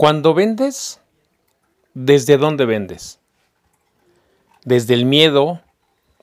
[0.00, 0.98] Cuando vendes,
[1.92, 3.18] ¿desde dónde vendes?
[4.64, 5.60] ¿Desde el miedo,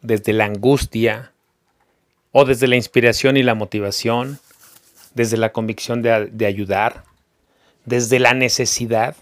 [0.02, 1.32] desde la angustia
[2.32, 4.40] o desde la inspiración y la motivación?
[5.14, 7.04] ¿Desde la convicción de, ayudar?
[7.86, 9.16] ¿Desde la necesidad?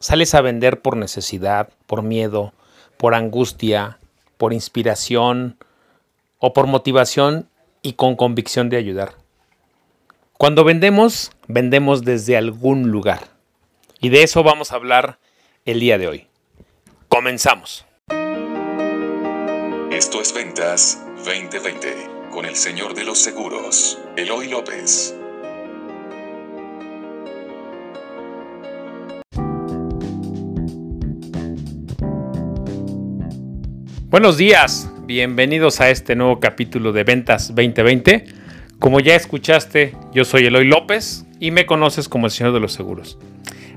[0.00, 2.54] ¿Sales a vender por necesidad, por miedo,
[2.96, 3.98] por angustia,
[4.38, 5.58] por inspiración
[6.38, 7.46] o por motivación
[7.82, 9.16] y con convicción de ayudar?
[10.38, 13.35] Cuando vendemos, vendemos desde algún lugar.
[14.00, 15.18] Y de eso vamos a hablar
[15.64, 16.26] el día de hoy.
[17.08, 17.86] Comenzamos.
[19.90, 25.14] Esto es Ventas 2020 con el señor de los seguros, Eloy López.
[34.10, 38.26] Buenos días, bienvenidos a este nuevo capítulo de Ventas 2020.
[38.78, 42.74] Como ya escuchaste, yo soy Eloy López y me conoces como el Señor de los
[42.74, 43.18] Seguros.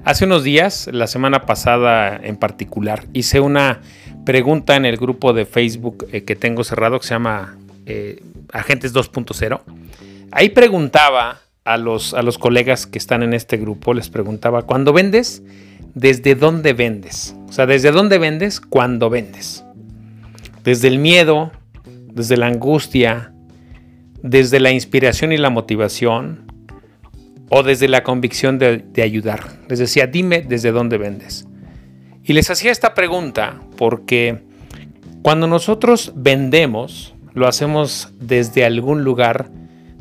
[0.06, 3.82] Hace unos días, la semana pasada en particular, hice una
[4.26, 8.94] pregunta en el grupo de Facebook eh, que tengo cerrado que se llama eh, Agentes
[8.94, 9.62] 2.0.
[10.32, 14.94] Ahí preguntaba a los, a los colegas que están en este grupo, les preguntaba, cuando
[14.94, 15.44] vendes,
[15.94, 17.36] ¿desde dónde vendes?
[17.48, 19.66] O sea, ¿desde dónde vendes cuando vendes?
[20.64, 21.52] Desde el miedo,
[22.14, 23.34] desde la angustia,
[24.24, 26.49] desde la inspiración y la motivación,
[27.50, 29.60] o desde la convicción de, ayudar.
[29.68, 31.48] Les decía, dime desde dónde vendes.
[32.24, 34.44] Y les hacía esta pregunta porque
[35.22, 39.50] cuando nosotros vendemos, lo hacemos desde algún lugar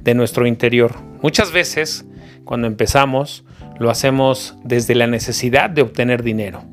[0.02, 0.94] de nuestro interior.
[1.22, 2.04] Muchas veces,
[2.44, 3.44] cuando empezamos,
[3.78, 6.64] lo hacemos desde la necesidad de obtener dinero.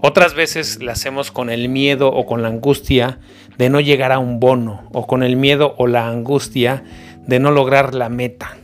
[0.00, 3.20] Otras veces lo hacemos con el miedo o con la angustia
[3.56, 6.82] de no llegar a un bono o con el miedo o la angustia
[7.26, 8.56] de no lograr la meta.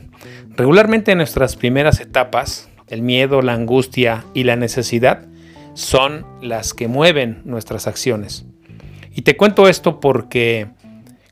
[0.59, 5.25] Regularmente en nuestras primeras etapas, el miedo, la angustia y la necesidad
[5.75, 8.45] son las que mueven nuestras acciones.
[9.15, 10.67] Y te cuento esto porque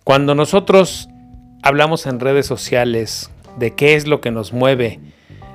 [0.05, 1.09] cuando nosotros
[1.65, 3.29] hablamos en redes sociales
[3.59, 5.01] de qué es lo que nos mueve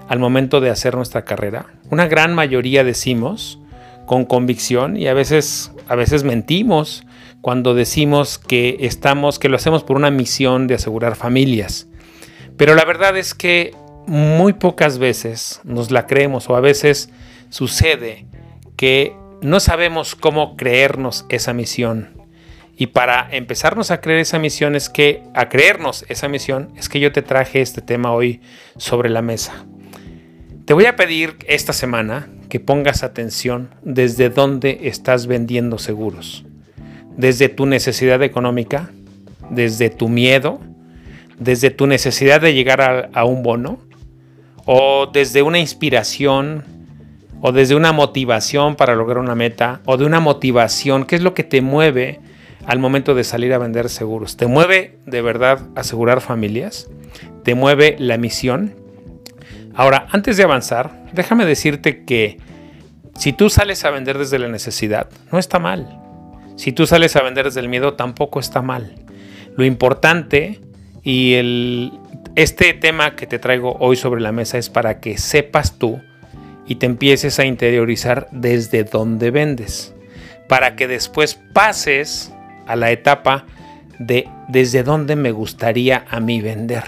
[0.09, 3.57] al momento de hacer nuestra carrera, una gran mayoría decimos
[4.06, 7.06] con convicción y a veces a veces mentimos
[7.40, 11.88] cuando decimos que estamos que lo hacemos por una misión de asegurar familias.
[12.61, 13.73] Pero la verdad es que
[14.05, 17.09] muy pocas veces nos la creemos o a veces
[17.49, 18.27] sucede
[18.75, 22.09] que no sabemos cómo creernos esa misión.
[22.77, 27.00] Y para empezarnos a creer esa misión es que, a creernos esa misión, es que
[27.00, 28.41] yo te traje este tema hoy
[28.77, 29.66] sobre la mesa.
[30.66, 36.45] Te voy a pedir esta semana que pongas atención desde dónde estás vendiendo seguros.
[37.17, 38.91] Desde tu necesidad económica,
[39.50, 40.59] desde tu miedo,
[41.41, 43.79] desde tu necesidad de llegar a, un bono,
[44.66, 46.63] o desde una inspiración,
[47.41, 51.34] o desde una motivación para lograr una meta, o de una motivación, ¿qué es lo
[51.34, 52.19] que te mueve
[52.68, 54.38] al momento de salir a vender seguros?
[54.38, 56.91] ¿Te mueve de verdad asegurar familias?
[57.44, 58.75] ¿Te mueve la misión?
[59.74, 62.38] Ahora, antes de avanzar, déjame decirte que
[63.18, 66.00] si tú sales a vender desde la necesidad, no está mal.
[66.56, 68.94] Si tú sales a vender desde el miedo, tampoco está mal.
[69.57, 70.62] Lo importante
[71.03, 71.94] y el,
[72.35, 76.00] este tema que te traigo hoy sobre la mesa es para que sepas tú
[76.67, 79.94] y te empieces a interiorizar desde dónde vendes.
[80.47, 82.34] Para que después pases
[82.67, 83.45] a la etapa
[84.00, 86.84] de desde dónde me gustaría a mí vender.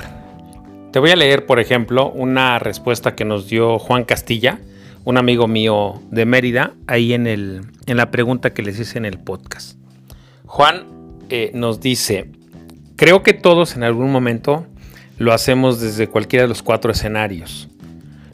[0.92, 4.60] Te voy a leer, por ejemplo, una respuesta que nos dio Juan Castilla,
[5.06, 9.06] un amigo mío de Mérida, ahí en, el, en la pregunta que les hice en
[9.06, 9.78] el podcast.
[10.46, 10.86] Juan
[11.30, 12.30] eh, nos dice,
[12.96, 14.68] Creo que todos en algún momento
[15.18, 17.70] lo hacemos desde cualquiera de los cuatro escenarios.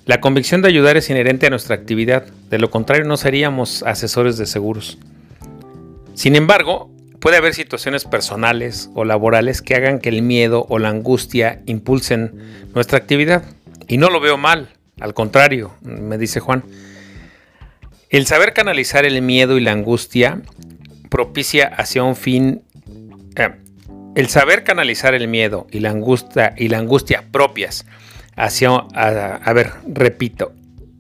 [0.06, 4.38] La convicción de ayudar es inherente a nuestra actividad, de lo contrario no seríamos asesores
[4.38, 4.98] de seguros.
[6.14, 6.90] Sin embargo,
[7.20, 12.34] puede haber situaciones personales o laborales que hagan que el miedo o la angustia impulsen
[12.74, 13.44] nuestra actividad.
[13.88, 16.64] Y no lo veo mal, al contrario, me dice Juan.
[18.10, 20.42] El saber canalizar el miedo y la angustia
[21.10, 22.64] propicia hacia un fin,
[24.16, 27.86] el saber canalizar el miedo y la angustia, y la angustia propias
[28.36, 30.54] hacia, a, ver, repito,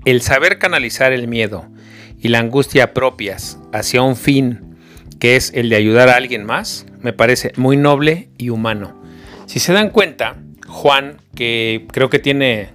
[0.06, 1.66] el saber canalizar el miedo
[2.20, 4.76] y la angustia propias hacia un fin
[5.20, 9.02] que es el de ayudar a alguien más, me parece muy noble y humano.
[9.48, 12.70] Si se dan cuenta, Juan, que creo que tiene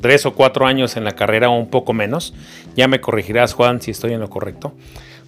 [0.00, 2.34] tres o cuatro años en la carrera o un poco menos,
[2.76, 4.74] ya me corregirás Juan si estoy en lo correcto,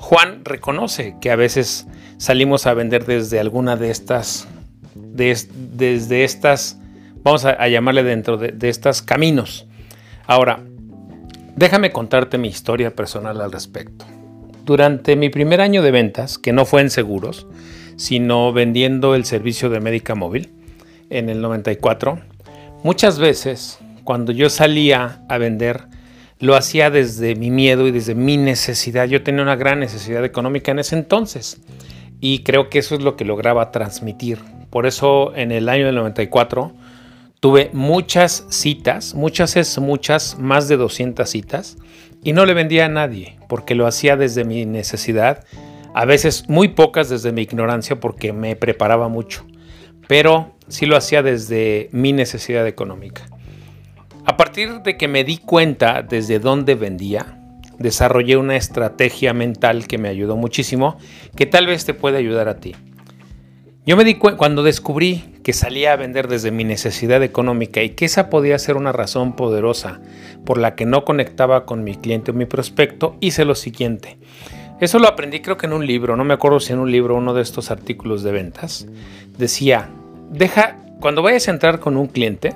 [0.02, 1.86] Juan reconoce que a veces
[2.18, 4.46] salimos a vender desde alguna de estas,
[4.94, 6.78] desde estas,
[7.22, 9.66] vamos a, llamarle dentro de, de estos caminos.
[10.26, 10.60] Ahora,
[11.54, 14.06] Déjame contarte mi historia personal al respecto.
[14.64, 17.46] Durante mi primer año de ventas, que no fue en seguros,
[17.96, 20.50] sino vendiendo el servicio de médica móvil
[21.10, 22.20] en el 94,
[22.82, 25.82] muchas veces cuando yo salía a vender,
[26.42, 29.06] lo hacía desde mi miedo y desde mi necesidad.
[29.06, 31.62] Yo tenía una gran necesidad económica en ese entonces
[32.20, 34.40] y creo que eso es lo que lograba transmitir.
[34.68, 36.74] Por eso en el año del 94
[37.42, 41.76] Tuve muchas citas, muchas es muchas, más de 200 citas,
[42.22, 45.44] y no le vendía a nadie, porque lo hacía desde mi necesidad,
[45.92, 49.44] a veces muy pocas desde mi ignorancia, porque me preparaba mucho,
[50.06, 53.26] pero sí lo hacía desde mi necesidad económica.
[54.24, 57.38] A partir de que me di cuenta desde dónde vendía,
[57.78, 60.96] desarrollé una estrategia mental que me ayudó muchísimo,
[61.34, 62.76] que tal vez te pueda ayudar a ti.
[63.84, 67.90] Yo me di cuenta cuando descubrí que salía a vender desde mi necesidad económica y
[67.90, 70.00] que esa podía ser una razón poderosa
[70.44, 74.18] por la que no conectaba con mi cliente o mi prospecto, hice lo siguiente.
[74.80, 77.16] Eso lo aprendí creo que en un libro, no me acuerdo si en un libro
[77.16, 78.86] uno de estos artículos de ventas.
[79.36, 79.90] Decía,
[80.30, 82.54] deja, cuando vayas a entrar con un cliente,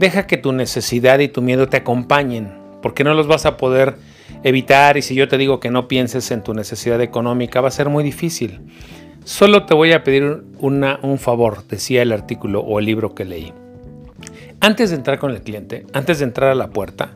[0.00, 3.96] deja que tu necesidad y tu miedo te acompañen, porque no los vas a poder
[4.42, 7.70] evitar y si yo te digo que no pienses en tu necesidad económica va a
[7.70, 8.60] ser muy difícil.
[9.24, 13.52] Solo te voy a pedir un favor, decía el artículo o el libro que leí.
[14.60, 17.10] Antes de entrar con el cliente, antes de entrar a la puerta,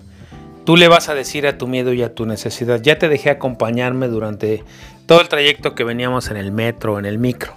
[0.67, 3.31] tú le vas a decir a tu miedo y a tu necesidad, ya te dejé
[3.31, 4.63] acompañarme durante
[5.07, 7.55] todo el trayecto que veníamos en el metro, en el micro,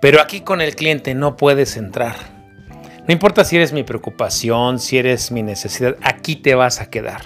[0.00, 2.35] pero aquí con el cliente no puedes entrar.
[3.06, 7.20] No importa si eres mi preocupación, si eres mi necesidad, aquí te vas a quedar.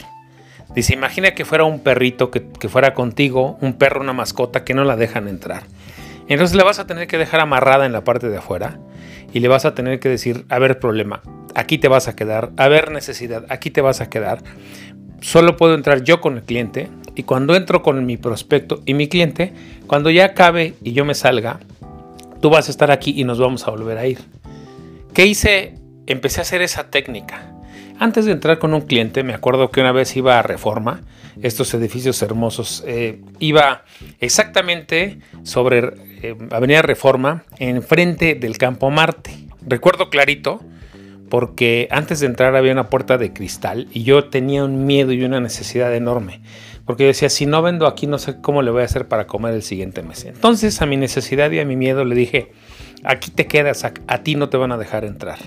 [0.75, 4.85] Dice, imagina que fuera un perrito que, fuera contigo, un perro, una mascota, que no
[4.85, 5.63] la dejan entrar.
[6.29, 8.79] Entonces le vas a tener que dejar amarrada en la parte de afuera
[9.33, 11.23] y le vas a tener que decir, a ver problema,
[11.55, 14.43] aquí te vas a quedar, a ver necesidad, aquí te vas a quedar.
[15.23, 19.09] Solo puedo entrar yo con el cliente y cuando entro con mi prospecto y mi
[19.09, 19.55] cliente,
[19.87, 21.59] cuando ya acabe y yo me salga,
[22.43, 24.19] tú vas a estar aquí y nos vamos a volver a ir.
[25.15, 25.75] ¿Qué hice?
[26.07, 27.53] Empecé a hacer esa técnica.
[27.99, 31.03] Antes de entrar con un cliente, me acuerdo que una vez iba a Reforma,
[31.43, 33.85] estos edificios hermosos, eh, iba
[34.21, 35.93] exactamente sobre
[36.23, 39.33] eh, Avenida Reforma, enfrente del Campo Marte.
[39.67, 40.61] Recuerdo clarito,
[41.29, 45.25] porque antes de entrar había una puerta de cristal y yo tenía un miedo y
[45.25, 46.41] una necesidad enorme.
[46.87, 49.27] Porque yo decía, si no vendo aquí, no sé cómo le voy a hacer para
[49.27, 50.25] comer el siguiente mes.
[50.25, 52.53] Entonces a mi necesidad y a mi miedo le dije,
[53.05, 55.39] aquí te quedas, a ti no te van a dejar entrar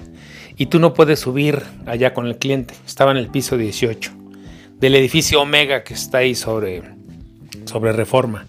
[0.57, 2.73] y tú no puedes subir allá con el cliente.
[2.85, 4.11] Estaba en el piso 18
[4.79, 6.83] del edificio Omega que está ahí sobre,
[7.65, 8.45] sobre Reforma.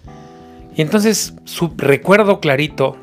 [0.75, 2.97] Y entonces su, recuerdo clarito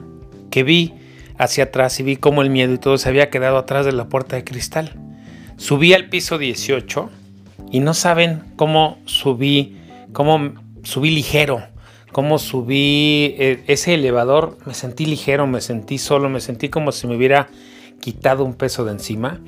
[0.50, 0.94] que vi
[1.38, 4.08] hacia atrás y vi cómo el miedo y todo se había quedado atrás de la
[4.08, 4.92] puerta de cristal.
[5.56, 7.10] Subí al piso 18
[7.70, 9.78] y no saben cómo subí,
[10.12, 10.52] cómo
[10.82, 11.62] subí ligero,
[12.12, 14.56] cómo subí eh, ese elevador.
[14.66, 17.48] Me sentí ligero, me sentí solo, me sentí como si me hubiera
[18.00, 19.40] quitado un peso de encima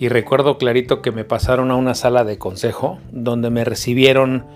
[0.00, 4.46] y recuerdo clarito que me pasaron a una sala de consejo donde me recibieron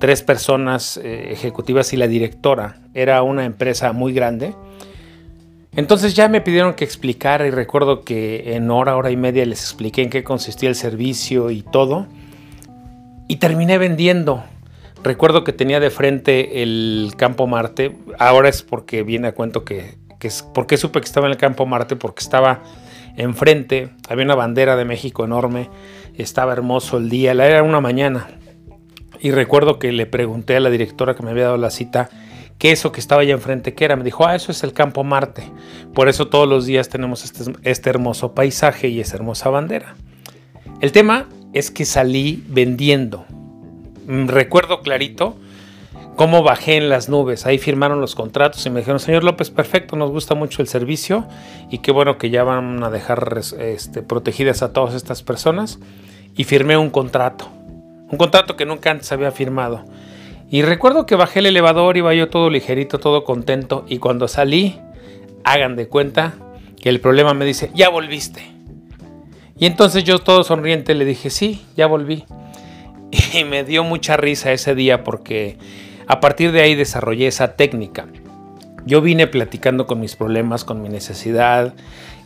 [0.00, 2.80] tres personas eh, ejecutivas y la directora.
[2.94, 4.54] Era una empresa muy grande.
[5.76, 9.60] Entonces ya me pidieron que explicara y recuerdo que en hora, hora y media les
[9.60, 12.08] expliqué en qué consistía el servicio y todo.
[13.28, 14.42] Y terminé vendiendo.
[15.02, 17.96] Recuerdo que tenía de frente el Campo Marte.
[18.18, 21.38] Ahora es porque viene a cuento que, que es, porque supe que estaba en el
[21.38, 22.62] Campo Marte, porque estaba
[23.18, 25.68] Enfrente había una bandera de México enorme,
[26.16, 28.28] estaba hermoso el día, era una mañana.
[29.18, 32.10] Y recuerdo que le pregunté a la directora que me había dado la cita,
[32.58, 33.96] ¿qué eso que estaba allá enfrente qué era?
[33.96, 35.42] Me dijo, ah, eso es el campo Marte.
[35.94, 39.96] Por eso todos los días tenemos este, este hermoso paisaje y esa hermosa bandera.
[40.80, 43.26] El tema es que salí vendiendo.
[44.08, 45.36] Recuerdo clarito
[46.16, 47.44] cómo bajé en las nubes.
[47.44, 51.26] Ahí firmaron los contratos y me dijeron, señor López, perfecto, nos gusta mucho el servicio
[51.70, 55.78] y qué bueno que ya van a dejar este, protegidas a todas estas personas.
[56.36, 57.48] Y firmé un contrato,
[58.10, 59.84] un contrato que nunca antes había firmado.
[60.50, 64.80] Y recuerdo que bajé el elevador, iba yo todo ligerito, todo contento, y cuando salí,
[65.44, 66.34] hagan de cuenta
[66.80, 68.40] que el problema me dice, ya volviste.
[69.58, 72.24] Y entonces yo todo sonriente le dije, sí, ya volví.
[73.32, 75.56] Y me dio mucha risa ese día porque
[76.06, 78.06] a partir de ahí desarrollé esa técnica.
[78.84, 81.74] Yo vine platicando con mis problemas, con mi necesidad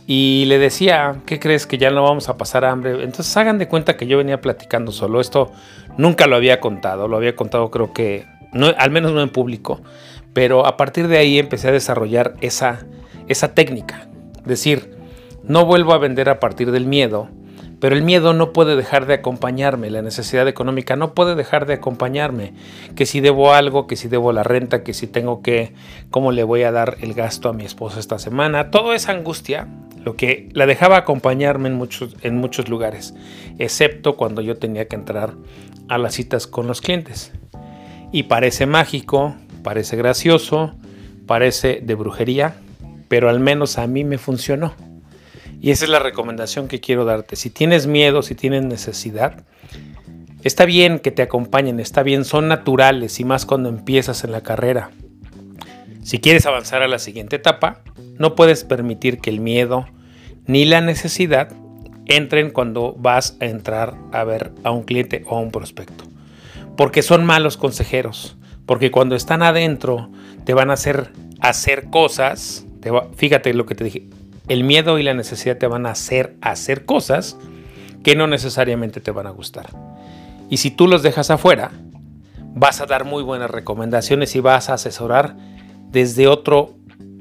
[0.07, 3.03] y le decía, ¿qué crees que ya no vamos a pasar hambre?
[3.03, 5.19] Entonces hagan de cuenta que yo venía platicando solo.
[5.19, 5.51] Esto
[5.97, 9.81] nunca lo había contado, lo había contado creo que, no, al menos no en público,
[10.33, 12.85] pero a partir de ahí empecé a desarrollar esa,
[13.27, 14.07] esa técnica.
[14.45, 14.95] Decir,
[15.43, 17.29] no vuelvo a vender a partir del miedo,
[17.83, 21.73] Pero el miedo no puede dejar de acompañarme, la necesidad económica no puede dejar de
[21.73, 22.53] acompañarme.
[22.95, 25.73] Que si debo algo, que si debo la renta, que si tengo que,
[26.09, 28.71] cómo le voy a dar el gasto a mi esposa esta semana.
[28.71, 29.67] Toda esa angustia,
[30.01, 33.15] lo que la dejaba acompañarme en muchos, en muchos lugares,
[33.59, 35.33] excepto cuando yo tenía que entrar
[35.89, 37.33] a las citas con los clientes.
[38.13, 40.73] Y parece mágico, parece gracioso,
[41.27, 42.55] parece de brujería,
[43.09, 44.73] pero al menos a mí me funcionó.
[45.63, 47.37] Y esa es la recomendación que quiero darte.
[47.37, 49.45] Si tienes miedo, si tienes necesidad,
[50.43, 54.41] está bien que te acompañen, está bien, son naturales y más cuando empiezas en la
[54.41, 54.91] carrera.
[56.03, 57.79] Si quieres avanzar a la siguiente etapa,
[58.17, 59.85] no puedes permitir que el miedo
[60.47, 61.53] ni la necesidad
[62.07, 66.03] entren cuando vas a entrar a ver a un cliente o a un prospecto.
[66.75, 68.35] Porque son malos consejeros.
[68.65, 70.11] Porque cuando están adentro
[70.43, 72.65] te van a hacer hacer cosas.
[73.15, 74.09] fíjate lo que te dije
[74.47, 77.37] el miedo y la necesidad te van a hacer hacer cosas
[78.03, 79.67] que no necesariamente te van a gustar.
[80.49, 81.71] Y si tú los dejas afuera,
[82.53, 85.35] vas a dar muy buenas recomendaciones y vas a asesorar
[85.89, 86.75] desde, otro,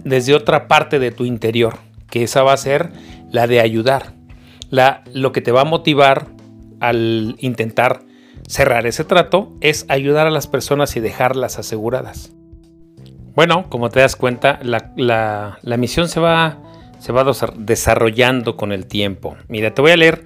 [0.04, 1.78] desde otra parte de tu interior,
[2.10, 2.92] que esa va a ser
[3.30, 4.14] la de ayudar.
[4.70, 6.26] La, lo que te va a motivar
[6.80, 8.02] al intentar
[8.48, 12.32] cerrar ese trato es ayudar a las personas y dejarlas aseguradas.
[13.34, 16.58] Bueno, como te das cuenta, la, la misión se va
[17.02, 19.36] se va desarrollando con el tiempo.
[19.48, 20.22] Mira, te voy a leer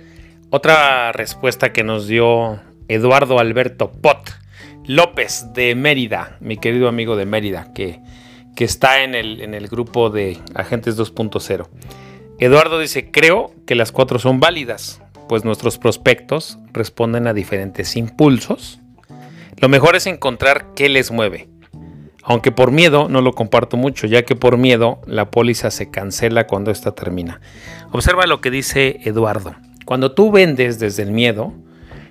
[0.50, 4.30] otra respuesta que nos dio Eduardo Alberto Pot
[4.84, 8.00] López de Mérida, mi querido amigo de Mérida, que,
[8.54, 11.66] que está en el, en el grupo de Agentes 2.0.
[12.40, 18.80] Eduardo dice, creo que las cuatro son válidas, pues nuestros prospectos responden a diferentes impulsos.
[19.56, 21.48] Lo mejor es encontrar qué les mueve
[22.28, 26.48] aunque por miedo no lo comparto mucho, ya que por miedo la póliza se cancela
[26.48, 27.40] cuando esta termina.
[27.92, 29.54] Observa lo que dice Eduardo.
[29.84, 31.54] Cuando tú vendes desde el miedo,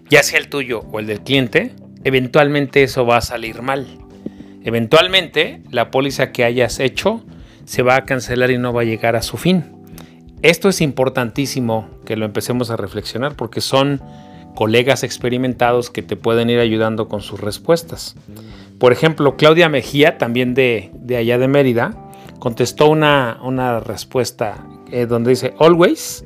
[0.09, 1.73] ya sea el tuyo o el del cliente,
[2.05, 3.87] eventualmente eso va a salir mal.
[4.63, 7.21] Eventualmente la póliza que hayas hecho
[7.65, 9.65] se va a cancelar y no va a llegar a su fin.
[10.41, 14.01] Esto es importantísimo que lo empecemos a reflexionar porque son
[14.55, 18.15] colegas experimentados que te pueden ir ayudando con sus respuestas.
[18.79, 21.91] Por ejemplo, Claudia Mejía, también de, allá de Mérida,
[22.39, 26.25] contestó una, una respuesta eh, donde dice always,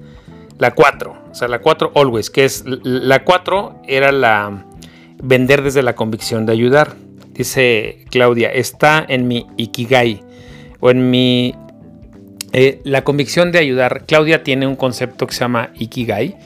[0.58, 4.66] la 4, o sea, la 4 always, que es la 4 era la
[5.22, 6.96] vender desde la convicción de ayudar.
[7.32, 10.22] Dice Claudia, está en mi ikigai
[10.82, 11.56] o en mi
[12.52, 14.06] eh, la convicción de ayudar.
[14.06, 16.38] Claudia tiene un concepto que se llama ikigai,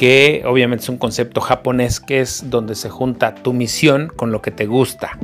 [0.00, 4.40] que obviamente es un concepto japonés que es donde se junta tu misión con lo
[4.40, 5.18] que te gusta.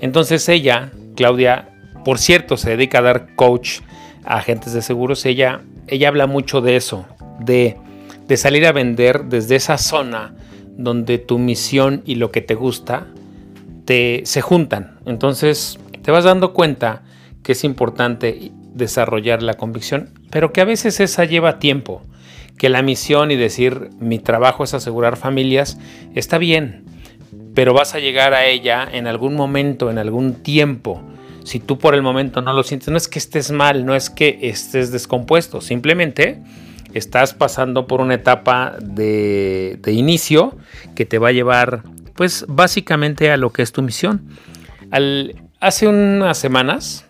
[0.00, 1.68] Entonces ella, Claudia,
[2.02, 3.80] por cierto, se dedica a dar coach
[4.24, 5.26] a agentes de seguros.
[5.26, 7.04] Ella, ella habla mucho de eso,
[7.40, 7.76] de,
[8.26, 10.34] de salir a vender desde esa zona
[10.78, 13.08] donde tu misión y lo que te gusta
[13.84, 14.98] te, se juntan.
[15.04, 17.02] Entonces te vas dando cuenta
[17.42, 22.00] que es importante desarrollar la convicción, pero que a veces esa lleva tiempo
[22.58, 25.78] que la misión y decir mi trabajo es asegurar familias,
[26.14, 26.84] está bien,
[27.54, 31.02] pero vas a llegar a ella en algún momento, en algún tiempo.
[31.44, 34.10] Si tú por el momento no lo sientes, no es que estés mal, no es
[34.10, 36.42] que estés descompuesto, simplemente
[36.92, 40.56] estás pasando por una etapa de, de inicio
[40.94, 41.82] que te va a llevar,
[42.14, 44.28] pues básicamente a lo que es tu misión.
[45.60, 47.05] Hace unas semanas,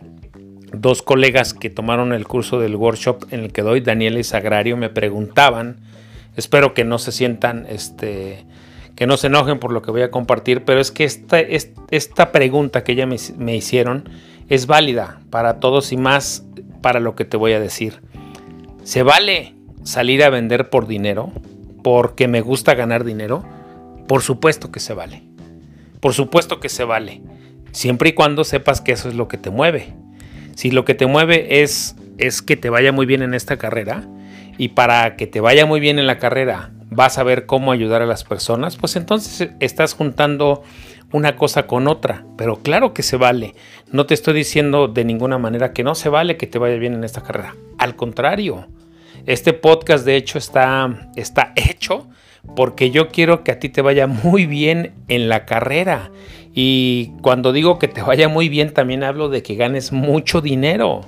[0.72, 4.76] dos colegas que tomaron el curso del workshop en el que doy, Daniel y Sagrario,
[4.76, 5.76] me preguntaban,
[6.36, 8.44] espero que no se sientan, este,
[8.94, 12.32] que no se enojen por lo que voy a compartir, pero es que esta, esta
[12.32, 14.08] pregunta que ya me, me hicieron
[14.48, 16.44] es válida para todos y más
[16.82, 18.00] para lo que te voy a decir.
[18.84, 21.32] ¿Se vale salir a vender por dinero?
[21.82, 23.44] ¿Porque me gusta ganar dinero?
[24.06, 25.22] Por supuesto que se vale.
[26.00, 27.22] Por supuesto que se vale.
[27.72, 29.94] Siempre y cuando sepas que eso es lo que te mueve.
[30.56, 34.08] Si lo que te mueve es, es que te vaya muy bien en esta carrera
[34.56, 38.00] y para que te vaya muy bien en la carrera vas a ver cómo ayudar
[38.00, 40.62] a las personas, pues entonces estás juntando
[41.12, 42.24] una cosa con otra.
[42.38, 43.54] Pero claro que se vale.
[43.92, 46.94] No te estoy diciendo de ninguna manera que no se vale que te vaya bien
[46.94, 47.54] en esta carrera.
[47.76, 48.66] Al contrario,
[49.26, 52.08] este podcast de hecho está, está hecho
[52.54, 56.10] porque yo quiero que a ti te vaya muy bien en la carrera
[56.58, 61.02] y cuando digo que te vaya muy bien, también hablo de que ganes mucho dinero.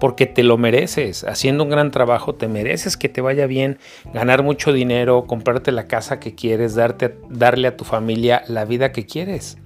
[0.00, 1.24] porque te lo mereces.
[1.24, 3.78] Haciendo un gran trabajo te mereces que te vaya bien,
[4.14, 8.92] ganar mucho dinero, comprarte la casa que quieres, darte, darle a tu familia la vida
[8.92, 9.58] que quieres.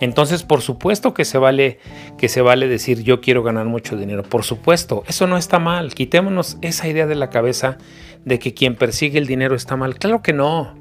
[0.00, 1.78] Entonces, por supuesto que se vale
[2.18, 4.24] que se vale decir yo quiero ganar mucho dinero.
[4.24, 5.94] Por supuesto, eso no está mal.
[5.94, 7.78] Quitémonos esa idea de la cabeza
[8.26, 9.98] de que quien persigue el dinero está mal.
[9.98, 10.74] Claro que no.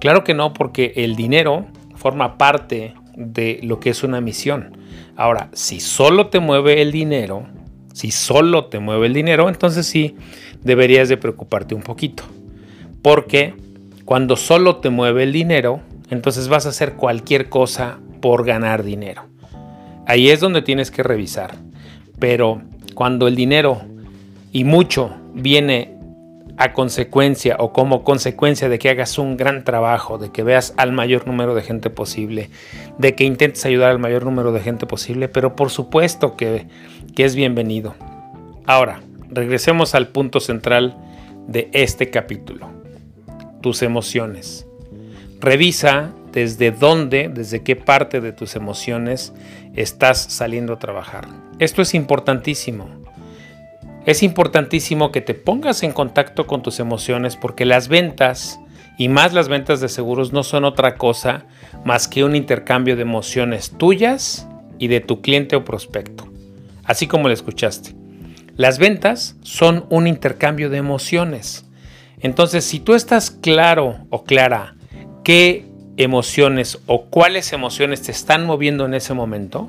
[0.00, 4.76] Claro que no, porque el dinero forma parte de lo que es una misión.
[5.16, 7.46] Ahora, si solo te mueve el dinero,
[7.92, 10.16] si solo te mueve el dinero, entonces sí
[10.62, 12.22] deberías de preocuparte un poquito.
[13.02, 13.54] Porque
[14.04, 15.80] cuando solo te mueve el dinero,
[16.10, 19.24] entonces vas a hacer cualquier cosa por ganar dinero.
[20.06, 21.56] Ahí es donde tienes que revisar.
[22.18, 22.62] Pero
[22.94, 23.82] cuando el dinero
[24.52, 25.95] y mucho viene
[26.58, 30.92] a consecuencia o como consecuencia de que hagas un gran trabajo, de que veas al
[30.92, 32.50] mayor número de gente posible,
[32.98, 36.66] de que intentes ayudar al mayor número de gente posible, pero por supuesto que,
[37.14, 37.94] que es bienvenido.
[38.64, 40.96] Ahora, regresemos al punto central
[41.46, 42.70] de este capítulo,
[43.60, 44.66] tus emociones.
[45.40, 49.32] Revisa desde dónde, desde qué parte de tus emociones
[49.74, 51.28] estás saliendo a trabajar.
[51.58, 53.05] Esto es importantísimo.
[54.06, 58.60] Es importantísimo que te pongas en contacto con tus emociones porque las ventas,
[58.96, 61.46] y más las ventas de seguros, no son otra cosa
[61.84, 64.46] más que un intercambio de emociones tuyas
[64.78, 66.28] y de tu cliente o prospecto.
[66.84, 67.96] Así como lo escuchaste.
[68.54, 71.66] Las ventas son un intercambio de emociones.
[72.20, 74.76] Entonces, si tú estás claro o clara
[75.24, 79.68] qué emociones o cuáles emociones te están moviendo en ese momento,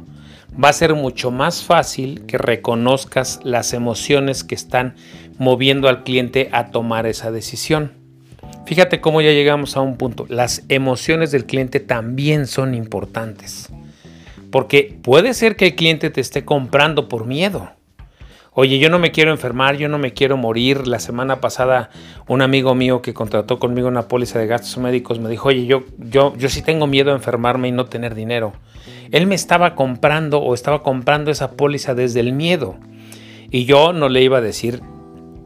[0.64, 4.96] va a ser mucho más fácil que reconozcas las emociones que están
[5.38, 7.92] moviendo al cliente a tomar esa decisión.
[8.66, 10.26] Fíjate cómo ya llegamos a un punto.
[10.30, 13.70] Las emociones del cliente también son importantes.
[14.52, 17.77] Porque puede ser que el cliente te esté comprando por miedo.
[18.60, 20.88] Oye, yo no me quiero enfermar, yo no me quiero morir.
[20.88, 21.92] La semana pasada
[22.28, 25.84] un amigo mío que contrató conmigo una póliza de gastos médicos me dijo, oye, yo,
[26.00, 28.54] yo, yo sí tengo miedo a enfermarme y no tener dinero.
[29.12, 32.78] Él me estaba comprando o estaba comprando esa póliza desde el miedo.
[33.52, 34.82] Y yo no le iba a decir,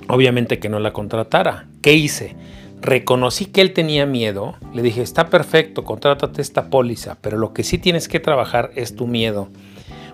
[0.07, 1.67] obviamente, que no la contratara.
[1.81, 2.37] ¿Qué hice?
[2.79, 4.55] Reconocí que él tenía miedo.
[4.73, 8.95] Le dije, está perfecto, contrátate esta póliza, pero lo que sí tienes que trabajar es
[8.95, 9.49] tu miedo.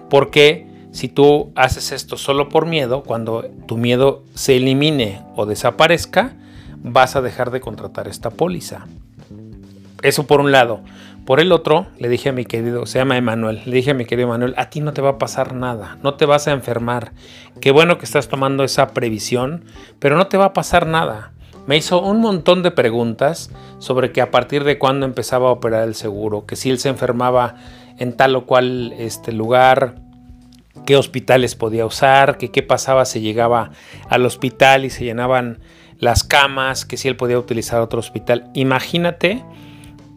[0.09, 6.33] Porque si tú haces esto solo por miedo, cuando tu miedo se elimine o desaparezca,
[6.81, 8.87] vas a dejar de contratar esta póliza.
[10.01, 10.81] Eso por un lado.
[11.23, 14.05] Por el otro, le dije a mi querido, se llama Emanuel, le dije a mi
[14.05, 17.11] querido Emanuel, a ti no te va a pasar nada, no te vas a enfermar.
[17.61, 19.65] Qué bueno que estás tomando esa previsión,
[19.99, 21.31] pero no te va a pasar nada.
[21.67, 25.87] Me hizo un montón de preguntas sobre que a partir de cuándo empezaba a operar
[25.87, 27.53] el seguro, que si él se enfermaba
[27.99, 30.06] en tal o cual este lugar,
[30.85, 33.71] qué hospitales podía usar, qué pasaba si llegaba
[34.09, 35.59] al hospital y se llenaban
[35.99, 38.49] las camas, que si él podía utilizar otro hospital.
[38.53, 39.43] Imagínate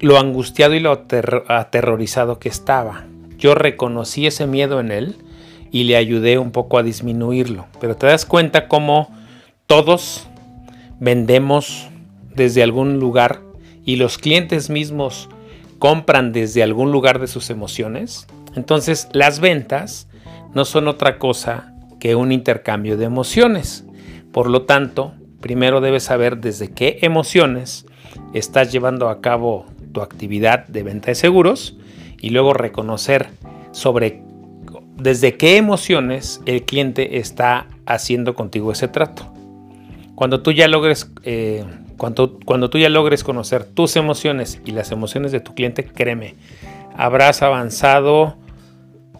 [0.01, 1.07] lo angustiado y lo
[1.49, 3.05] aterrorizado que estaba.
[3.39, 5.17] Yo reconocí ese miedo en él
[5.71, 7.67] y le ayudé un poco a disminuirlo.
[7.81, 9.11] Pero te das cuenta cómo
[9.67, 10.27] todos
[10.99, 11.89] vendemos
[12.35, 13.41] desde algún lugar
[13.85, 15.29] y los clientes mismos
[15.79, 18.27] compran desde algún lugar de sus emociones.
[18.55, 20.09] Entonces las ventas
[20.55, 23.85] no son otra cosa que un intercambio de emociones.
[24.33, 27.87] Por lo tanto, primero debes saber desde qué emociones
[28.35, 31.77] estás llevando a cabo tu actividad de venta de seguros
[32.21, 33.29] y luego reconocer
[33.73, 34.23] sobre
[34.97, 39.33] desde qué emociones el cliente está haciendo contigo ese trato.
[40.15, 41.65] Cuando tú ya logres, eh,
[41.97, 46.35] cuando, cuando tú ya logres conocer tus emociones y las emociones de tu cliente, créeme,
[46.95, 48.37] habrás avanzado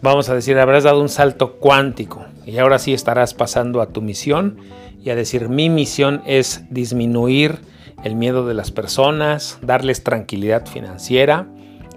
[0.01, 4.01] vamos a decir, habrás dado un salto cuántico y ahora sí estarás pasando a tu
[4.01, 4.57] misión
[5.03, 7.59] y a decir, mi misión es disminuir
[8.03, 11.47] el miedo de las personas, darles tranquilidad financiera.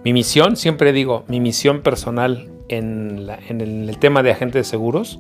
[0.04, 5.18] Mi misión, siempre digo, mi misión personal en, el tema de agente de seguros,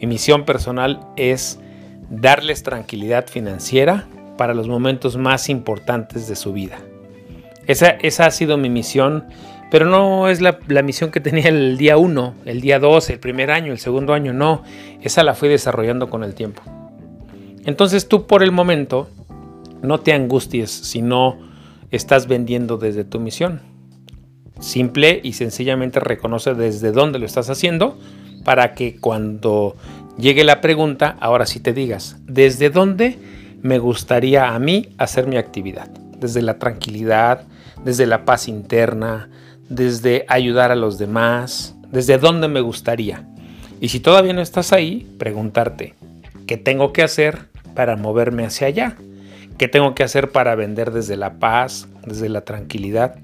[0.00, 1.58] mi misión personal es
[2.10, 6.78] darles tranquilidad financiera para los momentos más importantes de su vida.
[7.66, 9.24] Esa ha sido mi misión
[9.72, 13.50] pero no es la, misión que tenía el día 1, el día 2, el primer
[13.50, 14.64] año, el segundo año, no.
[15.00, 16.62] Esa la fui desarrollando con el tiempo.
[17.64, 19.08] Entonces tú por el momento
[19.80, 21.38] no te angusties si no
[21.90, 23.62] estás vendiendo desde tu misión.
[24.60, 27.98] Simple y sencillamente reconoce desde dónde lo estás haciendo
[28.44, 29.74] para que cuando
[30.18, 33.18] llegue la pregunta, ahora sí te digas, ¿desde dónde
[33.62, 35.88] me gustaría a mí hacer mi actividad?
[36.18, 37.46] Desde la tranquilidad,
[37.86, 39.30] desde la paz interna,
[39.72, 43.26] desde ayudar a los demás, desde dónde me gustaría.
[43.80, 45.94] Y si todavía no estás ahí, preguntarte,
[46.46, 48.96] qué tengo que hacer para moverme hacia allá,
[49.56, 53.16] qué tengo que hacer para vender desde la paz, desde la tranquilidad.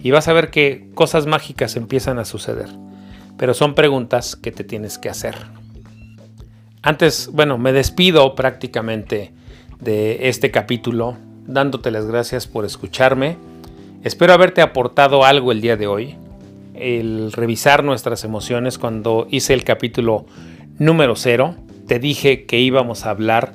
[0.00, 2.68] Y vas a ver que cosas mágicas empiezan a suceder.
[3.36, 5.34] Pero son preguntas que te tienes que hacer.
[6.82, 9.32] Antes, bueno, me despido prácticamente
[9.80, 11.16] de este capítulo
[11.46, 13.36] dándote las gracias por escucharme.
[14.02, 16.16] Espero haberte aportado algo el día de hoy.
[16.74, 20.26] El revisar nuestras emociones cuando hice el capítulo
[20.78, 21.56] número cero,
[21.88, 23.52] te dije que íbamos a hablar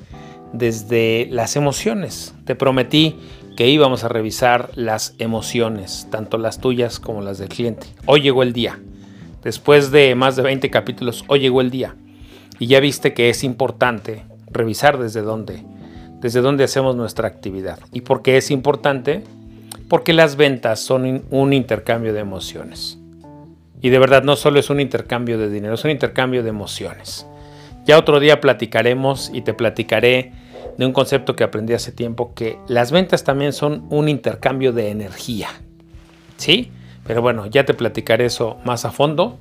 [0.51, 2.33] desde las emociones.
[2.45, 3.15] Te prometí
[3.55, 7.87] que íbamos a revisar las emociones, tanto las tuyas como las del cliente.
[8.05, 8.79] Hoy llegó el día.
[9.43, 11.95] Después de más de 20 capítulos, hoy llegó el día.
[12.59, 15.63] Y ya viste que es importante revisar desde dónde,
[16.19, 17.79] desde dónde hacemos nuestra actividad.
[17.91, 19.23] ¿Y por qué es importante?
[19.91, 22.97] Porque las ventas son un intercambio de emociones.
[23.81, 27.27] Y de verdad no solo es un intercambio de dinero, es un intercambio de emociones.
[27.83, 30.31] Ya otro día platicaremos y te platicaré
[30.77, 34.91] de un concepto que aprendí hace tiempo, que las ventas también son un intercambio de
[34.91, 35.49] energía.
[36.37, 36.71] ¿Sí?
[37.05, 39.39] Pero bueno, ya te platicaré eso más a fondo.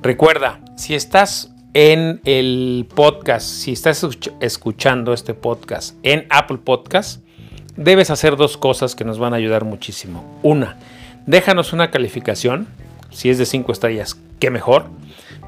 [0.00, 4.06] Recuerda, si estás en el podcast, si estás
[4.38, 7.24] escuchando este podcast en Apple Podcast,
[7.76, 10.38] debes hacer dos cosas que nos van a ayudar muchísimo.
[10.42, 10.76] Una,
[11.26, 12.68] déjanos una calificación.
[13.10, 14.86] Si es de 5 estrellas, qué mejor.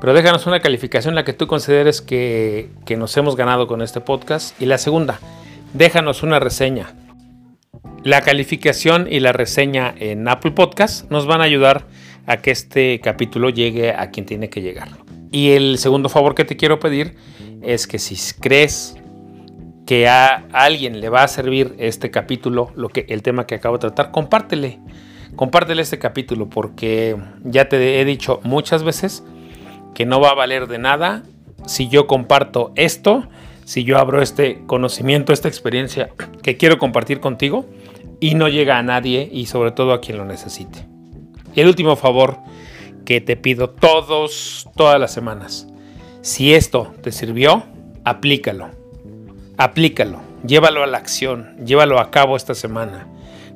[0.00, 4.00] Pero déjanos una calificación la que tú consideres que, que nos hemos ganado con este
[4.00, 4.60] podcast.
[4.60, 5.18] Y la segunda,
[5.72, 6.94] déjanos una reseña.
[8.02, 11.86] La calificación y la reseña en Apple Podcast nos van a ayudar
[12.26, 14.88] a que este capítulo llegue a quien tiene que llegar.
[15.30, 17.16] Y el segundo favor que te quiero pedir
[17.62, 18.96] es que si crees
[19.86, 23.76] que a alguien le va a servir este capítulo, lo que el tema que acabo
[23.76, 24.80] de tratar, compártele.
[25.36, 29.24] Compártele este capítulo porque ya te he dicho muchas veces
[29.94, 31.24] que no va a valer de nada
[31.66, 33.26] si yo comparto esto,
[33.64, 36.10] si yo abro este conocimiento, esta experiencia
[36.42, 37.66] que quiero compartir contigo
[38.20, 40.86] y no llega a nadie y sobre todo a quien lo necesite.
[41.54, 42.38] Y el último favor
[43.04, 45.66] que te pido todos, todas las semanas.
[46.22, 47.64] Si esto te sirvió,
[48.04, 48.83] aplícalo.
[49.56, 50.20] Aplícalo.
[50.46, 51.56] Llévalo a la acción.
[51.64, 53.06] Llévalo a cabo esta semana.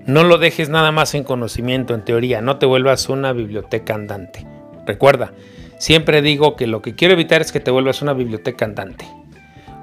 [0.06, 2.40] No lo dejes nada más en conocimiento, en teoría.
[2.40, 4.46] No te vuelvas una biblioteca andante.
[4.86, 5.32] Recuerda,
[5.78, 9.06] siempre digo que lo que quiero evitar es que te vuelvas una biblioteca andante.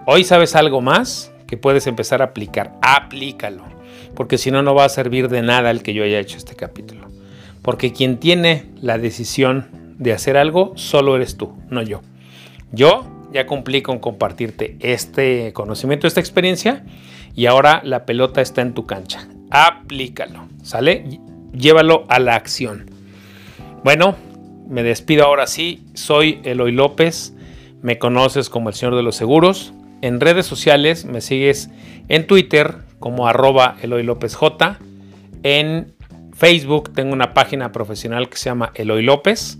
[0.07, 2.73] Hoy sabes algo más que puedes empezar a aplicar.
[2.81, 3.65] Aplícalo.
[4.15, 6.55] Porque si no, no va a servir de nada el que yo haya hecho este
[6.55, 7.07] capítulo.
[7.61, 12.01] Porque quien tiene la decisión de hacer algo solo eres tú, no yo.
[12.71, 16.85] Yo ya cumplí con compartirte este conocimiento, esta experiencia
[17.35, 19.27] y ahora la pelota está en tu cancha.
[19.51, 21.19] Aplícalo, ¿sale?
[21.51, 22.89] Llévalo a la acción.
[23.83, 24.15] Bueno,
[24.69, 25.83] me despido ahora sí.
[25.95, 27.33] Soy Eloy López.
[27.81, 29.73] Me conoces como el Señor de los Seguros.
[30.01, 31.69] En redes sociales me sigues
[32.07, 34.79] en Twitter como arroba Eloy López J.
[35.43, 35.93] En
[36.31, 39.59] Facebook tengo una página profesional que se llama Eloy López.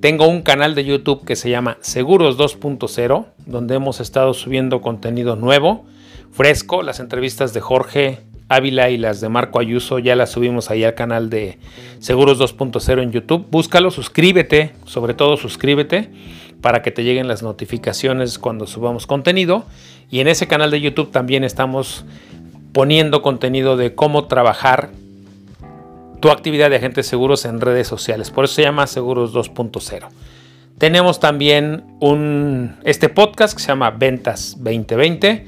[0.00, 5.34] Tengo un canal de YouTube que se llama Seguros 2.0, donde hemos estado subiendo contenido
[5.34, 5.86] nuevo,
[6.30, 6.84] fresco.
[6.84, 10.94] Las entrevistas de Jorge Ávila y las de Marco Ayuso ya las subimos ahí al
[10.94, 11.58] canal de
[11.98, 13.48] Seguros 2.0 en YouTube.
[13.50, 16.12] Búscalo, suscríbete, sobre todo suscríbete
[16.60, 19.64] para que te lleguen las notificaciones cuando subamos contenido.
[20.12, 22.04] Y en ese canal de YouTube también estamos
[22.72, 24.90] poniendo contenido de cómo trabajar
[26.20, 28.30] tu actividad de agentes seguros en redes sociales.
[28.30, 30.08] Por eso se llama Seguros 2.0.
[30.78, 35.46] Tenemos también un, este podcast que se llama Ventas 2020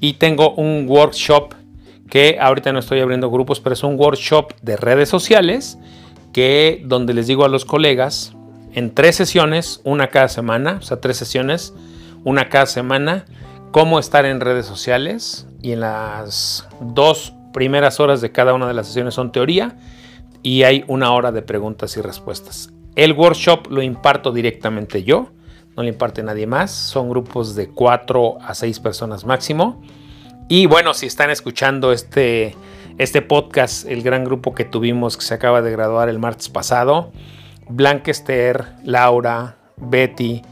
[0.00, 1.54] y tengo un workshop
[2.10, 5.78] que ahorita no estoy abriendo grupos, pero es un workshop de redes sociales
[6.32, 8.34] que donde les digo a los colegas
[8.74, 11.74] en tres sesiones, una cada semana, o sea, tres sesiones,
[12.24, 13.24] una cada semana,
[13.70, 18.74] cómo estar en redes sociales y en las dos primeras horas de cada una de
[18.74, 19.76] las sesiones son teoría
[20.42, 22.72] y hay una hora de preguntas y respuestas.
[22.94, 25.30] El workshop lo imparto directamente yo,
[25.76, 29.82] no lo imparte nadie más, son grupos de 4 a 6 personas máximo.
[30.48, 32.54] Y bueno, si están escuchando este,
[32.98, 37.12] este podcast, el gran grupo que tuvimos que se acaba de graduar el martes pasado,
[37.68, 40.42] Blanca Esther, Laura, Betty,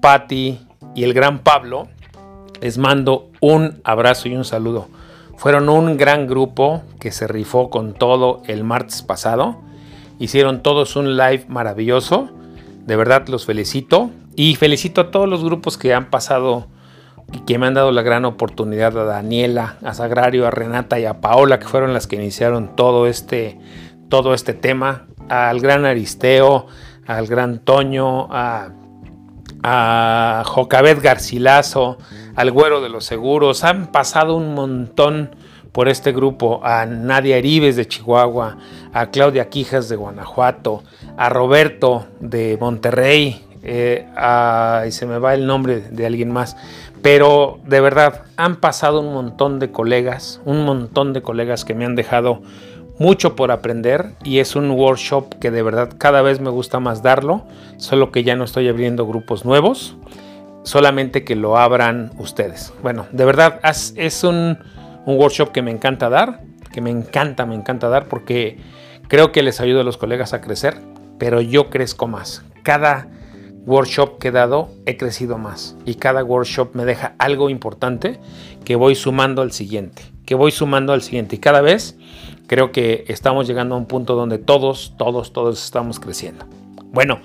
[0.00, 0.60] Patty
[0.94, 1.88] y el gran Pablo,
[2.60, 4.88] les mando un abrazo y un saludo.
[5.38, 9.60] Fueron un gran grupo que se rifó con todo el martes pasado.
[10.18, 12.28] Hicieron todos un live maravilloso.
[12.84, 14.10] De verdad los felicito.
[14.34, 16.66] Y felicito a todos los grupos que han pasado
[17.32, 21.04] y que me han dado la gran oportunidad a Daniela, a Sagrario, a Renata y
[21.04, 23.60] a Paola, que fueron las que iniciaron todo este,
[24.08, 25.06] todo este tema.
[25.28, 26.66] Al gran Aristeo,
[27.06, 28.70] al gran Toño, a
[29.62, 31.98] a Jocabet Garcilaso,
[32.36, 33.64] al Güero de los Seguros.
[33.64, 35.30] Han pasado un montón
[35.72, 38.56] por este grupo, a Nadia Heribes de Chihuahua,
[38.92, 40.82] a Claudia Quijas de Guanajuato,
[41.16, 44.06] a Roberto de Monterrey, eh,
[44.86, 46.56] y se me va el nombre de alguien más,
[47.02, 51.84] pero de verdad han pasado un montón de colegas, un montón de colegas que me
[51.84, 52.42] han dejado
[52.98, 57.02] mucho por aprender y es un workshop que de verdad cada vez me gusta más
[57.02, 59.96] darlo, solo que ya no estoy abriendo grupos nuevos,
[60.64, 62.72] solamente que lo abran ustedes.
[62.82, 64.58] Bueno, de verdad es un,
[65.06, 68.58] workshop que me encanta dar, que me encanta, me encanta dar porque
[69.08, 70.76] creo que les ayuda a los colegas a crecer,
[71.18, 72.44] pero yo crezco más.
[72.62, 73.08] Cada
[73.64, 78.18] workshop que he dado he crecido más y cada workshop me deja algo importante
[78.64, 81.96] que voy sumando al siguiente, que voy sumando al siguiente y cada vez
[82.48, 86.46] creo que estamos llegando a un punto donde todos, todos, todos estamos creciendo.
[86.86, 87.20] Bueno,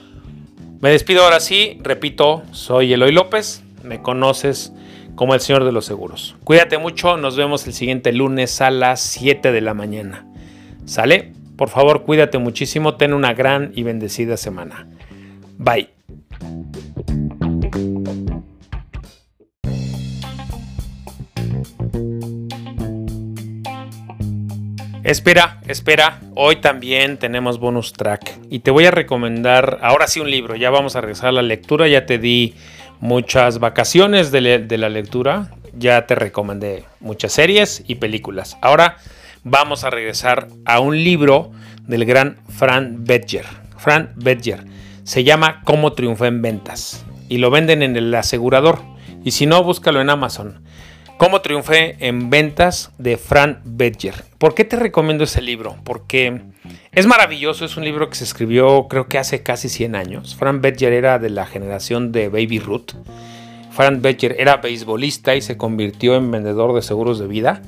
[0.81, 4.73] me despido ahora sí, repito, soy Eloy López, me conoces
[5.15, 6.35] como el Señor de los Seguros.
[6.43, 10.27] Cuídate mucho, nos vemos el siguiente lunes a las 7 de la mañana.
[10.85, 11.33] ¿Sale?
[11.55, 14.87] Por favor, cuídate muchísimo, ten una gran y bendecida semana.
[15.57, 15.92] Bye.
[25.03, 30.31] Espera, espera, hoy también tenemos bonus track y te voy a recomendar ahora sí un
[30.31, 32.55] libro, ya vamos a regresar a la lectura, ya te di
[33.01, 38.57] muchas vacaciones de, la lectura, ya te recomendé muchas series y películas.
[38.61, 38.95] Ahora
[39.43, 43.45] vamos a regresar a un libro del gran Fran Betger.
[43.77, 44.63] Fran Betger
[45.03, 48.79] se llama Cómo triunfé en ventas y lo venden en el asegurador
[49.25, 50.63] y si no, búscalo en Amazon.
[51.17, 54.25] Cómo triunfé en ventas de Fran Bedger.
[54.37, 55.77] ¿Por qué te recomiendo ese libro?
[55.83, 56.41] Porque
[56.91, 60.35] es maravilloso, es un libro que se escribió creo que hace casi 100 años.
[60.35, 62.91] Fran Bedger era de la generación de Baby Ruth.
[63.71, 67.61] Fran Bedger era beisbolista y se convirtió en vendedor de seguros de vida.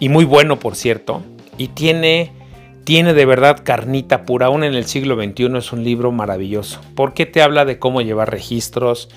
[0.00, 1.22] Y muy bueno, por cierto.
[1.56, 2.32] Y tiene,
[2.84, 4.46] tiene de verdad carnita pura.
[4.46, 6.80] Aún en el siglo XXI es un libro maravilloso.
[6.94, 9.08] Porque te habla de cómo llevar registros,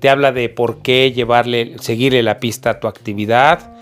[0.00, 3.72] te habla de por qué llevarle, seguirle la pista a tu actividad,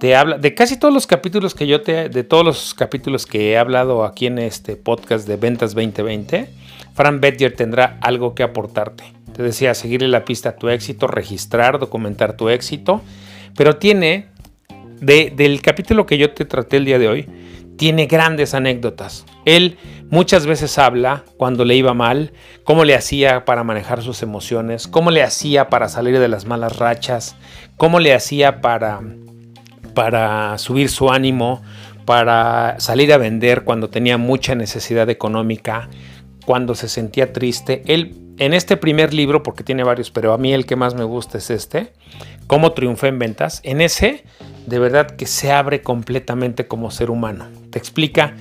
[0.00, 3.52] te habla de casi todos los capítulos que yo te, de todos los capítulos que
[3.52, 6.48] he hablado aquí en este podcast de Ventas 2020,
[6.94, 9.04] Fran Bedger tendrá algo que aportarte.
[9.34, 13.02] Te decía, seguirle la pista a tu éxito, registrar, documentar tu éxito,
[13.56, 14.28] pero tiene,
[15.00, 17.28] del capítulo que yo te traté el día de hoy,
[17.76, 19.26] tiene grandes anécdotas.
[19.44, 19.78] Él
[20.10, 22.32] muchas veces habla cuando le iba mal,
[22.64, 26.78] cómo le hacía para manejar sus emociones, cómo le hacía para salir de las malas
[26.78, 27.36] rachas,
[27.76, 29.00] cómo le hacía para,
[29.94, 31.62] para subir su ánimo,
[32.04, 35.88] para salir a vender cuando tenía mucha necesidad económica,
[36.44, 37.82] cuando se sentía triste.
[37.86, 41.04] Él en este primer libro, porque tiene varios, pero a mí el que más me
[41.04, 41.92] gusta es este,
[42.46, 43.60] Cómo triunfé en ventas.
[43.64, 44.24] En ese,
[44.66, 47.46] de verdad que se abre completamente como ser humano.
[47.70, 48.36] Te explica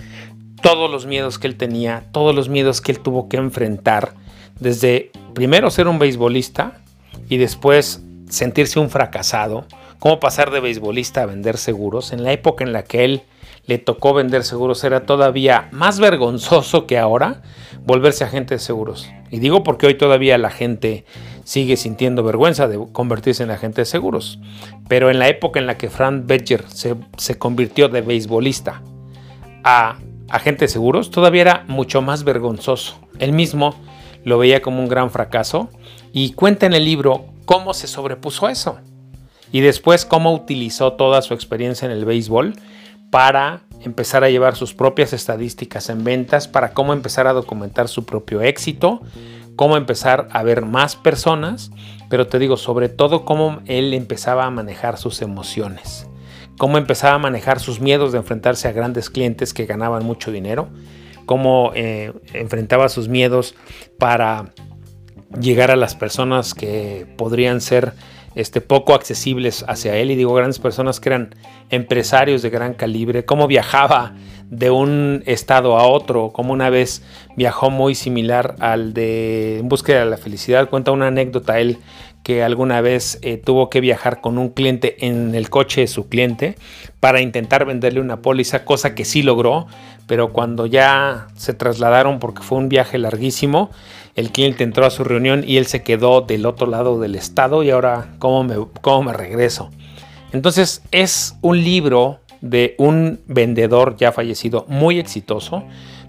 [0.62, 4.14] todos los miedos que él tenía, todos los miedos que él tuvo que enfrentar,
[4.60, 6.80] desde primero ser un beisbolista
[7.30, 9.66] y después sentirse un fracasado,
[10.00, 12.14] cómo pasar de beisbolista a vender seguros.
[12.14, 13.24] En la época en la que él
[13.66, 17.42] le tocó vender seguros era todavía más vergonzoso que ahora
[17.86, 19.10] volverse agente de seguros.
[19.32, 21.06] Y digo porque hoy todavía la gente
[21.44, 24.40] sigue sintiendo vergüenza de convertirse en agente de seguros.
[24.88, 28.82] Pero en la época en la que Frank Betcher se, se convirtió de beisbolista
[29.64, 29.98] a
[30.30, 33.00] agente de seguros, todavía era mucho más vergonzoso.
[33.20, 33.76] Él mismo
[34.24, 35.70] lo veía como un gran fracaso
[36.12, 38.78] y cuenta en el libro cómo se sobrepuso eso.
[39.52, 42.56] Y después cómo utilizó toda su experiencia en el béisbol
[43.14, 48.08] para empezar a llevar sus propias estadísticas en ventas, para cómo empezar a documentar su
[48.08, 49.04] propio éxito,
[49.56, 51.70] cómo empezar a ver más personas,
[52.10, 56.08] pero te digo sobre todo cómo él empezaba a manejar sus emociones
[56.58, 60.70] cómo empezaba a manejar sus miedos de enfrentarse a grandes clientes que ganaban mucho dinero,
[61.26, 63.56] cómo eh, enfrentaba sus miedos
[63.98, 64.54] para
[65.40, 67.94] llegar a las personas que podrían ser
[68.36, 71.36] este, poco accesibles hacia él, y digo grandes personas que eran
[71.70, 74.14] empresarios de gran calibre, cómo viajaba
[74.50, 77.04] de un estado a otro, como una vez
[77.36, 81.80] viajó muy similar al de En búsqueda de la felicidad, cuenta una anécdota él
[82.24, 86.08] que alguna vez eh, tuvo que viajar con un cliente en el coche de su
[86.08, 86.56] cliente
[87.00, 89.68] para intentar venderle una póliza, cosa que sí logró,
[90.08, 93.72] pero cuando ya se trasladaron porque fue un viaje larguísimo,
[94.16, 97.64] el cliente entró a su reunión y él se quedó del otro lado del estado
[97.64, 99.70] y ahora cómo cómo me regreso.
[100.32, 105.64] Entonces es un libro de un vendedor ya fallecido muy exitoso,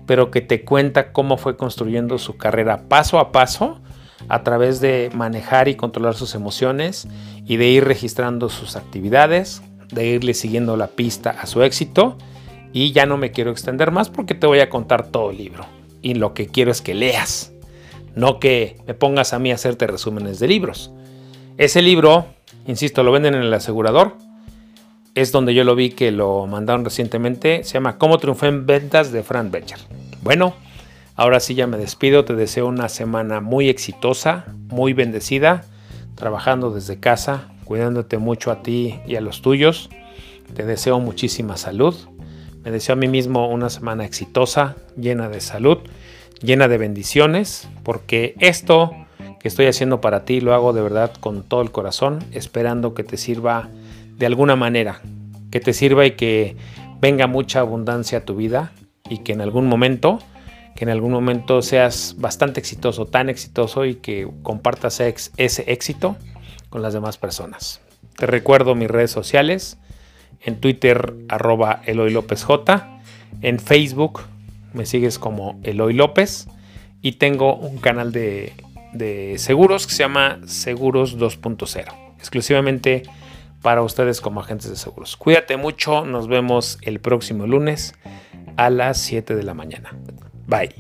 [0.07, 3.81] pero que te cuenta cómo fue construyendo su carrera paso a paso
[4.29, 7.07] a través de manejar y controlar sus emociones
[7.47, 9.63] y de ir registrando sus actividades,
[9.93, 12.19] de irle siguiendo la pista a su éxito.
[12.73, 15.65] Y ya no me quiero extender más porque te voy a contar todo el libro.
[16.03, 17.54] Y lo que quiero es que leas,
[18.15, 20.91] no que me pongas a mí a hacerte resúmenes de libros.
[21.57, 22.27] Ese libro,
[22.67, 24.17] insisto, lo venden en el asegurador.
[25.15, 27.63] Es donde yo lo vi que lo mandaron recientemente.
[27.65, 29.79] Se llama Cómo triunfé en ventas de Frank Becher.
[30.23, 30.55] Bueno,
[31.15, 32.25] ahora sí ya me despido.
[32.25, 35.65] Te deseo una semana muy exitosa, muy bendecida,
[36.17, 39.91] trabajando desde casa, cuidándote mucho a ti y a los tuyos.
[40.55, 41.95] Te deseo muchísima salud.
[42.65, 45.79] Me deseo a mí mismo una semana exitosa, llena de salud,
[46.45, 48.93] llena de bendiciones, porque esto
[49.41, 53.05] que estoy haciendo para ti lo hago de verdad con todo el corazón, esperando que
[53.05, 53.69] te sirva
[54.17, 55.01] de alguna manera,
[55.51, 56.57] que te sirva y que
[57.01, 58.73] venga mucha abundancia a tu vida
[59.09, 60.19] y que en algún momento,
[60.75, 66.17] que en algún momento seas bastante exitoso, tan exitoso y que compartas ese éxito
[66.71, 67.81] con las demás personas.
[68.17, 69.79] Te recuerdo mis redes sociales,
[70.41, 73.01] en Twitter arroba Eloy López J,
[73.43, 74.21] en Facebook
[74.75, 76.47] me sigues como Eloy López
[77.01, 78.53] y tengo un canal de,
[78.93, 83.03] de seguros que se llama Seguros 2.0, exclusivamente
[83.63, 85.17] para ustedes como agentes de seguros.
[85.17, 87.95] Cuídate mucho, nos vemos el próximo lunes
[88.57, 89.97] a las 7 de la mañana.
[90.47, 90.75] Bye.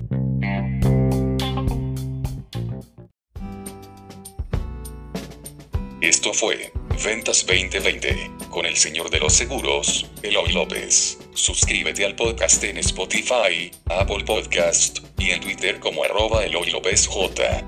[6.00, 6.70] Esto fue
[7.02, 11.18] Ventas 2020 con el señor de los seguros, Eloy López.
[11.34, 17.64] Suscríbete al podcast en Spotify, Apple Podcast y en Twitter como arroba Eloy López J.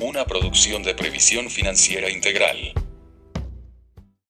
[0.00, 2.74] Una producción de previsión financiera integral.